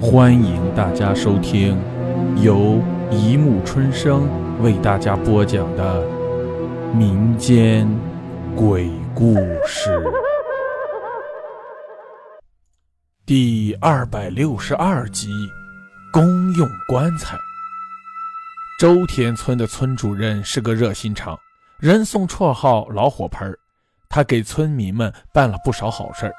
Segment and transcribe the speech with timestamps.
[0.00, 1.76] 欢迎大家收听
[2.40, 4.28] 由一木春生
[4.62, 6.06] 为大家播讲的
[6.94, 7.84] 民间
[8.54, 9.34] 鬼故
[9.66, 10.00] 事
[13.26, 15.30] 第二百六十二集：
[16.12, 17.36] 公用棺材。
[18.78, 21.36] 周田村的村主任是个热心肠，
[21.80, 23.52] 人送绰号“老火盆
[24.08, 26.32] 他给村民们办了不少好事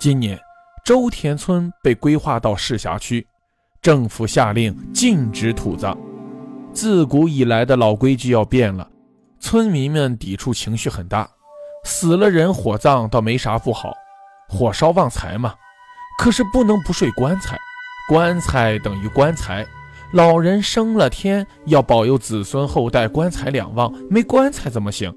[0.00, 0.40] 今年。
[0.84, 3.26] 周田村被规划到市辖区，
[3.80, 5.96] 政府下令禁止土葬。
[6.74, 8.86] 自古以来的老规矩要变了，
[9.40, 11.26] 村民们抵触情绪很大。
[11.84, 13.94] 死了人火葬倒没啥不好，
[14.46, 15.54] 火烧旺财嘛。
[16.18, 17.56] 可是不能不睡棺材，
[18.10, 19.66] 棺材等于棺材。
[20.12, 25.10] 老人升了天，要保佑子孙后代棺材两旺，没棺材怎么行？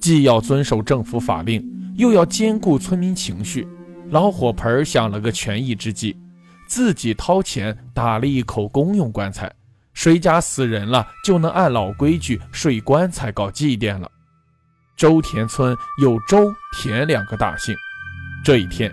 [0.00, 1.64] 既要遵守政府法令，
[1.94, 3.68] 又要兼顾村民情绪。
[4.10, 6.16] 老火盆想了个权宜之计，
[6.66, 9.50] 自己掏钱打了一口公用棺材，
[9.94, 14.10] 谁家死人了，就能按老规矩睡棺材搞祭奠了。
[14.96, 17.74] 周田村有周田两个大姓，
[18.44, 18.92] 这一天，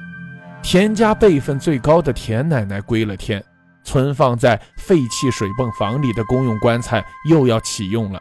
[0.62, 3.44] 田家辈分最高的田奶奶归了天，
[3.84, 8.20] 存放在废弃水泵房里的公用棺材又要启用了。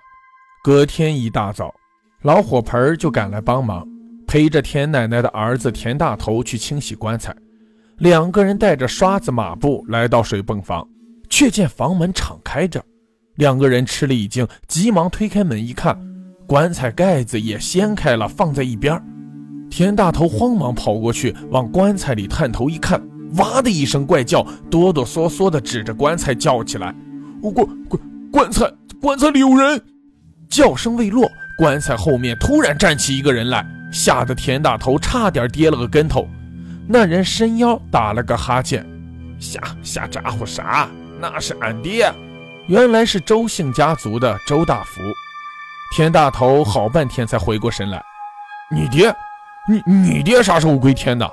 [0.64, 1.74] 隔天一大早，
[2.22, 3.86] 老火盆就赶来帮忙。
[4.26, 7.34] 陪着田奶奶的儿子田大头去清洗棺材，
[7.98, 10.86] 两个人带着刷子、抹布来到水泵房，
[11.30, 12.82] 却见房门敞开着。
[13.36, 15.96] 两个人吃了一惊，急忙推开门一看，
[16.46, 19.00] 棺材盖子也掀开了，放在一边。
[19.70, 23.00] 田大头慌忙跑过去，往棺材里探头一看，
[23.36, 26.94] 哇的一声怪叫，哆哆嗦嗦地指着棺材叫起来
[27.42, 29.80] ：“棺棺棺材棺材里有人！”
[30.48, 33.66] 叫声未落，棺材后面突然站起一个人来。
[33.96, 36.28] 吓得田大头差点跌了个跟头，
[36.86, 38.86] 那人伸腰打了个哈欠，
[39.38, 40.86] 瞎瞎咋呼啥？
[41.18, 42.12] 那是俺爹，
[42.66, 45.00] 原来是周姓家族的周大福。
[45.94, 48.04] 田大头好半天才回过神来，
[48.70, 49.10] 你爹，
[49.66, 51.26] 你你爹啥时候归天的？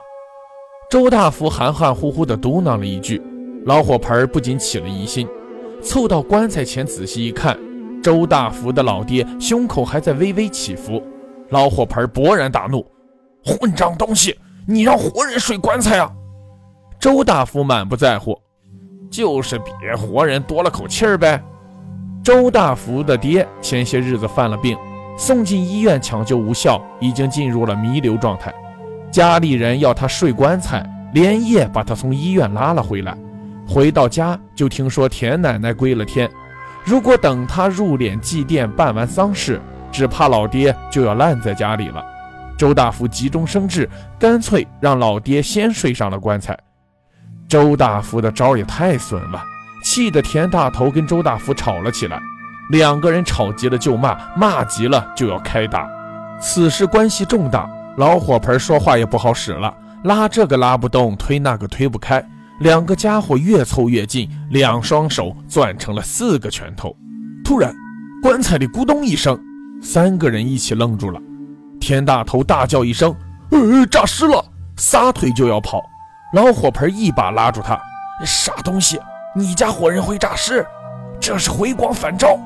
[0.89, 3.21] 周大福含含糊糊地嘟囔了一句，
[3.65, 5.27] 老火盆不禁起了疑心，
[5.83, 7.59] 凑到棺材前仔细一看，
[8.01, 11.05] 周大福的老爹胸口还在微微起伏。
[11.53, 12.83] 老火盆勃然大怒
[13.45, 14.35] ：“混账东西！
[14.67, 16.11] 你让活人睡棺材啊！”
[16.99, 18.35] 周大福满不在乎
[19.11, 19.65] ：“就是比
[19.95, 21.39] 活人多了口气儿呗。”
[22.23, 24.75] 周大福的爹前些日子犯了病，
[25.15, 28.51] 送进医院抢救无效，已经进入了弥留状态。
[29.11, 30.83] 家里人要他睡棺材，
[31.13, 33.15] 连夜把他从医院拉了回来。
[33.67, 36.27] 回到家就听说田奶奶归了天，
[36.83, 39.61] 如果等他入殓祭奠、办完丧事，
[39.93, 42.03] 只怕老爹就要烂在家里了。
[42.57, 43.89] 周大福急中生智，
[44.19, 46.57] 干脆让老爹先睡上了棺材。
[47.47, 49.43] 周大福的招也太损了，
[49.83, 52.19] 气得田大头跟周大福吵了起来。
[52.69, 55.87] 两个人吵急了就骂，骂急了就要开打。
[56.39, 62.25] 此事关系重大，老火盆说话也不好使了，拉这个拉不动，推那个推不开。
[62.59, 66.95] 两个家伙越凑越近，两双手攥成了四个拳头。
[67.43, 67.75] 突然，
[68.21, 69.37] 棺材里咕咚一声。
[69.83, 71.19] 三个人一起愣住了，
[71.79, 73.13] 田大头大叫一声
[73.51, 74.43] ：“呃，诈尸了！”
[74.77, 75.83] 撒腿就要跑，
[76.33, 77.77] 老火盆一把拉住他
[78.25, 78.97] ：“傻东西，
[79.35, 80.65] 你家伙人会诈尸？
[81.19, 82.39] 这是回光返照。”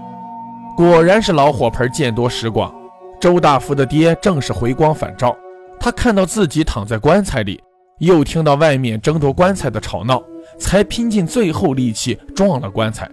[0.76, 2.74] 果然是老火盆见多识广，
[3.22, 5.38] 周大福的爹正是回光返照。
[5.80, 7.62] 他看到自己躺在棺材里，
[8.00, 10.22] 又听到外面争夺棺材的吵闹，
[10.60, 13.08] 才拼尽最后力气撞了棺材。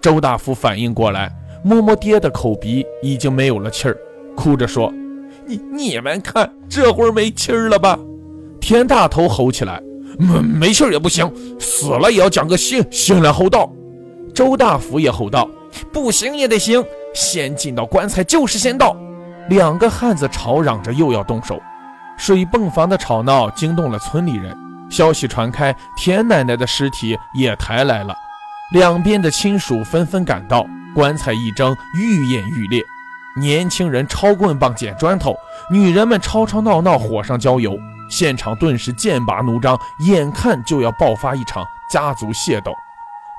[0.00, 1.34] 周大福反应过来。
[1.64, 3.96] 摸摸爹的口鼻，已经没有了气儿，
[4.36, 4.92] 哭着说
[5.46, 7.98] ：“你你们看，这会儿没气儿了吧？”
[8.60, 9.80] 田大头吼起来
[10.18, 13.70] ：“没没气儿也不行，死了也要讲个先先来后到。”
[14.34, 15.48] 周大福也吼道
[15.92, 16.84] ：“不行也得行，
[17.14, 18.96] 先进到棺材就是先到。”
[19.48, 21.60] 两个汉子吵嚷着又要动手，
[22.16, 24.56] 水泵房的吵闹惊动了村里人，
[24.88, 28.14] 消息传开，田奶奶的尸体也抬来了，
[28.72, 30.64] 两边的亲属纷纷赶到。
[30.94, 32.82] 棺材一蒸，愈演愈烈。
[33.36, 35.34] 年轻人抄棍棒捡砖头，
[35.70, 37.78] 女人们吵吵闹闹，火上浇油。
[38.10, 42.74] 现场顿时剑拔弩张，眼看就要爆发一场家族械斗。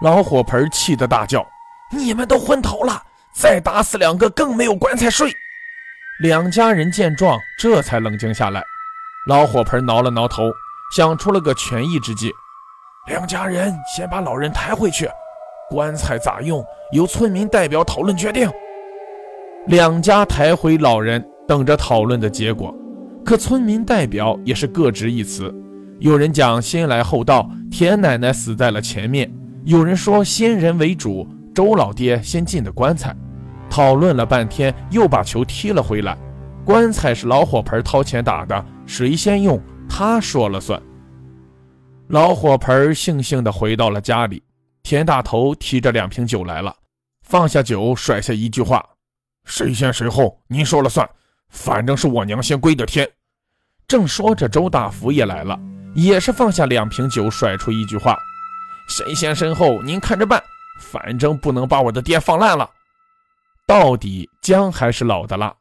[0.02, 1.48] 老火盆气得大叫
[1.94, 3.04] ：“你们都昏头了！
[3.32, 5.32] 再打死两个，更没有棺材睡！”
[6.22, 8.64] 两家人见状，这才冷静下来。
[9.28, 10.52] 老火盆挠了挠头，
[10.96, 12.32] 想出了个权宜之计
[13.08, 15.08] ：“两家人先把老人抬回去。”
[15.74, 18.48] 棺材咋用，由村民代表讨论决定。
[19.66, 22.72] 两家抬回老人，等着讨论的结果。
[23.26, 25.52] 可村民代表也是各执一词，
[25.98, 29.28] 有人讲先来后到，田奶奶死在了前面；
[29.66, 33.16] 有人说先人为主，周老爹先进的棺材。
[33.68, 36.16] 讨论了半天，又把球踢了回来。
[36.64, 39.60] 棺材是老火盆掏钱打的，谁先用，
[39.90, 40.80] 他说了算。
[42.10, 44.44] 老火盆悻悻地回到了家里，
[44.84, 46.76] 田大头提着两瓶酒来了，
[47.22, 48.86] 放下酒，甩下一句话
[49.46, 51.10] ：“谁先谁后，您说了算，
[51.50, 53.10] 反正是我娘先归的天。”
[53.88, 55.58] 正说着，周大福也来了，
[55.96, 58.18] 也是放下两瓶酒，甩出一句话
[58.90, 60.44] ：“谁先身后，您看着办，
[60.82, 62.70] 反正不能把我的爹放烂了。”
[63.66, 65.54] 到底姜还是老的辣。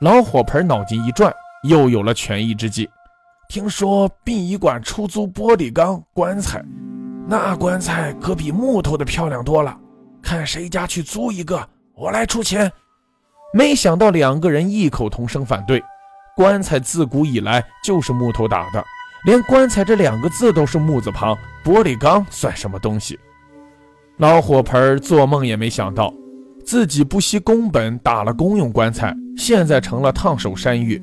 [0.00, 1.34] 老火盆脑筋一转，
[1.68, 2.88] 又有了权宜之计。
[3.48, 6.64] 听说殡仪馆出租玻璃缸棺材，
[7.26, 9.76] 那棺材可比木头的漂亮多了。
[10.22, 12.70] 看谁家去租一个，我来出钱。
[13.54, 15.82] 没想到两个人异口同声反对。
[16.36, 18.82] 棺材自古以来就是木头打的，
[19.24, 23.18] 连棺材这两个字都是木字旁，玻璃缸算什么东西？
[24.16, 26.12] 老火盆做梦也没想到。
[26.64, 31.02] 自己不惜工本打了公用棺材，现在成了烫手山芋。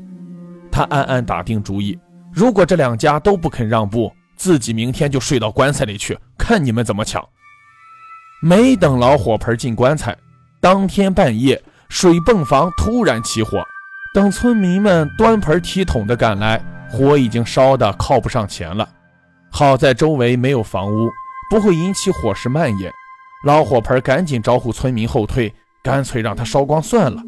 [0.72, 2.00] 他暗暗打定主意：
[2.32, 7.22] 如果这两家都不肯让步，自己明天就睡到棺材里去，看你们怎么抢。
[8.42, 10.18] 没等老火盆进棺材，
[10.62, 13.62] 当天半夜水泵房突然起火。
[14.14, 18.88] 等村民们端盆提桶的赶来，火已经烧得靠不上前了。
[19.52, 21.10] 好在周围没有房屋，
[21.52, 22.90] 不会引起火势蔓延。
[23.46, 25.54] 老火盆赶紧招呼村民后退，
[25.84, 27.22] 干脆让他烧光算了。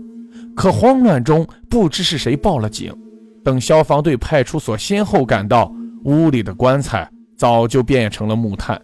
[0.56, 2.96] 可慌乱中，不知是谁报了警。
[3.44, 8.80] 等消防队、派出所先后赶到，屋里的棺材早就变成了木炭。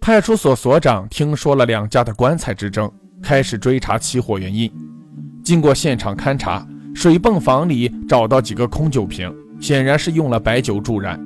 [0.00, 2.90] 派出所所长听说了两家的棺材之争，
[3.22, 4.70] 开始追查起火原因。
[5.42, 11.20] 经过现场勘查，水泵房里找到几个空酒瓶，显然是用了白酒助燃。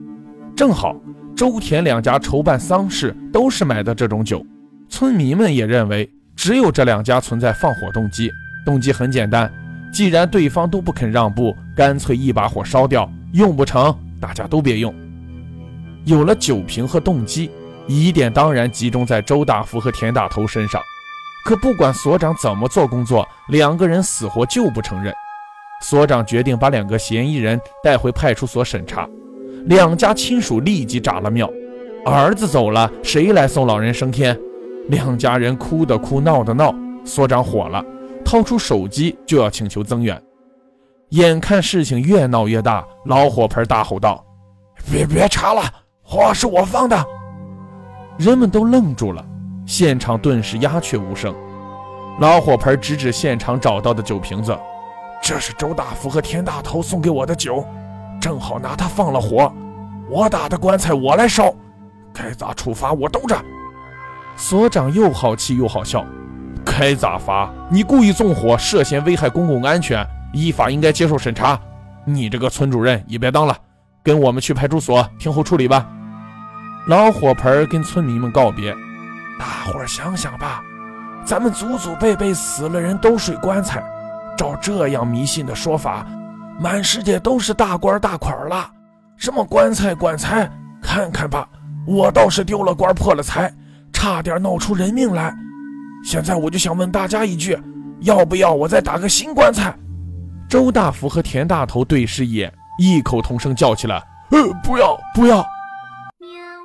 [0.57, 0.95] 正好
[1.37, 4.45] 周田两家筹办丧事，都是买的这种酒。
[4.89, 8.31] 村民们也认为，只有这两家存在放火动机。
[8.65, 9.51] 动机很简单，
[9.93, 14.95] 既然对方都不肯让步，干脆一把火烧掉，用不成，大家都别用。
[16.05, 17.51] 有了酒瓶和动机，
[17.87, 20.81] 疑点当然集中在周大福和田大头身上。
[21.45, 25.13] 可不管所长怎么做工作，两个人死活就不承认。
[25.83, 29.09] 所长决定把两个嫌疑人带回派出所审查。
[29.65, 31.51] 两家亲属立即炸了庙：
[32.05, 34.39] 儿子走了，谁来送老人升天？
[34.89, 36.75] 两家人哭的哭，闹的闹，
[37.05, 37.85] 所长火了，
[38.25, 40.21] 掏出手机就要请求增援。
[41.11, 44.25] 眼看事情越闹越大，老火盆大吼道
[44.91, 45.63] ：“别别查了，
[46.11, 47.07] 火是我放的！”
[48.19, 49.25] 人们都愣住了，
[49.65, 51.33] 现场顿时鸦雀无声。
[52.19, 54.59] 老火盆指指现场找到的酒瓶子
[55.23, 57.65] ：“这是周大福和田大头送给我的酒，
[58.21, 59.51] 正好拿它放了火。
[60.11, 61.55] 我打的棺材我来烧，
[62.13, 63.41] 该咋处罚我兜着。”
[64.35, 66.05] 所长又好气又好笑，
[66.65, 67.49] 该咋罚？
[67.71, 71.57] 你故意纵火，涉嫌危害公共安全，依法应该接受审查。
[72.05, 73.57] 你这个村主任也别当了，
[74.03, 75.89] 跟我们去派出所听候处理吧。
[76.87, 78.75] 老火盆跟村民们告别，
[79.39, 80.63] 大伙儿想想吧，
[81.25, 83.83] 咱们祖祖辈辈死了人都睡棺材，
[84.37, 86.07] 照这样迷信的说法，
[86.59, 88.71] 满世界都是大官大款了。
[89.17, 90.51] 什么棺材棺材，
[90.83, 91.47] 看看吧，
[91.87, 93.53] 我倒是丢了官破了财。
[93.93, 95.35] 差点闹出人命来，
[96.03, 97.59] 现在我就想问大家一句，
[98.01, 99.75] 要不要我再打个新棺材？
[100.49, 105.45] 周大福和田大头对视一眼，异口同声叫起来：“呃，不要，不要！”